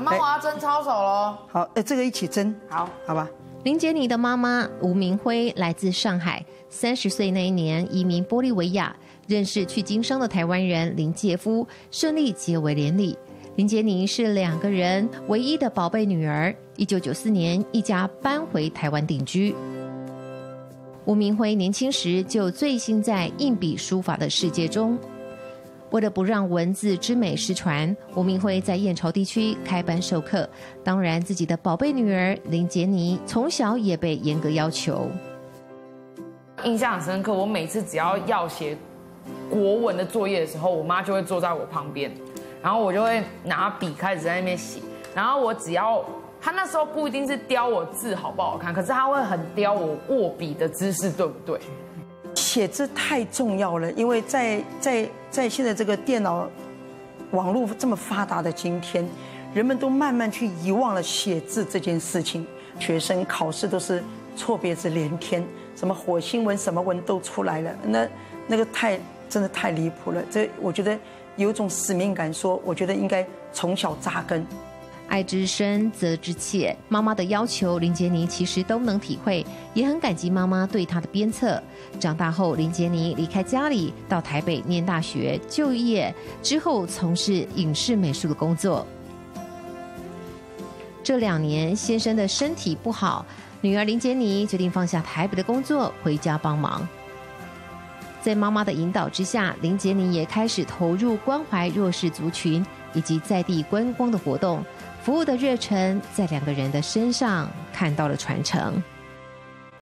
[0.00, 1.36] 妈妈，我要蒸抄手喽。
[1.48, 3.28] 好，哎，这个一起蒸，好，好吧。
[3.64, 8.94] 林杰尼的妈妈吴明辉来自上海，三十岁那一年移民玻利维亚，
[9.26, 13.18] 认识去经商的台湾人林杰夫，顺利结为连理。
[13.56, 16.54] 林杰尼是两个人唯一的宝贝女儿。
[16.76, 19.52] 一九九四年，一家搬回台湾定居。
[21.04, 24.96] 吴明辉年轻时就醉心在硬笔书法的世界中。
[25.90, 30.48] 为了不让文字之美失传，吴明辉在燕巢地区开班授课。
[30.84, 35.08] 当然，自己的宝贝女儿林杰妮从小也被严格要求。
[36.64, 38.76] 印象很深刻，我每次只要要写
[39.48, 42.10] 国文的作业的时候，我妈就会坐在我旁边。
[42.60, 44.80] 然后我就会拿笔开始在那边写，
[45.14, 46.04] 然后我只要
[46.40, 51.60] 他那时候不一定是雕我字好不好看，可是他会很雕我握笔的姿势对不对？
[52.58, 56.50] 写字太重要了，因为在在在现在这个电脑
[57.30, 59.08] 网络这么发达的今天，
[59.54, 62.44] 人们都慢慢去遗忘了写字这件事情。
[62.80, 64.02] 学生考试都是
[64.34, 68.08] 错别字连天，什么火星文什么文都出来了，那
[68.48, 70.20] 那个太真的太离谱了。
[70.28, 70.98] 这我觉得。
[71.36, 74.44] 有种使命感，说我觉得应该从小扎根。
[75.08, 76.76] 爱之深，责之切。
[76.88, 81.60] 妈妈的要求，林杰尼其实都能体会，也很感激妈妈对她的鞭策。
[81.98, 88.86] 长大后，林杰尼离开家里，到台北念大学、就业，之后从事影视美术的工作。
[91.02, 93.24] 这两年，先生的身体不好，
[93.62, 96.86] 女儿林杰尼决定放下台北的工作，回家帮忙。
[98.20, 104.62] 在妈妈的引导之下，林杰尼也开始投入关怀弱势族群以及在地观光的活动，
[105.08, 108.74] 服务的热忱在两个人的身上看到了传承。